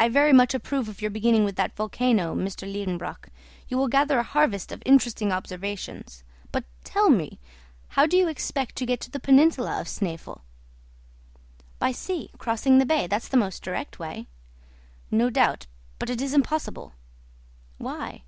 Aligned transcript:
"I 0.00 0.08
very 0.08 0.32
much 0.32 0.54
approve 0.54 0.88
of 0.88 1.02
your 1.02 1.10
beginning 1.10 1.44
with 1.44 1.56
that 1.56 1.76
volcano, 1.76 2.32
M. 2.32 2.46
Liedenbrock. 2.62 3.28
You 3.68 3.76
will 3.76 3.88
gather 3.88 4.18
a 4.18 4.22
harvest 4.22 4.72
of 4.72 4.82
interesting 4.86 5.32
observations. 5.32 6.24
But, 6.50 6.64
tell 6.82 7.10
me, 7.10 7.38
how 7.88 8.06
do 8.06 8.16
you 8.16 8.26
expect 8.26 8.74
to 8.76 8.86
get 8.86 9.00
to 9.00 9.10
the 9.10 9.20
peninsula 9.20 9.78
of 9.82 9.86
Snæfell?" 9.86 10.40
"By 11.78 11.92
sea, 11.92 12.30
crossing 12.38 12.78
the 12.78 12.86
bay. 12.86 13.06
That's 13.06 13.28
the 13.28 13.36
most 13.36 13.62
direct 13.62 13.98
way." 13.98 14.28
"No 15.10 15.28
doubt; 15.28 15.66
but 15.98 16.08
it 16.08 16.22
is 16.22 16.32
impossible." 16.32 16.94
"Why?" 17.76 18.22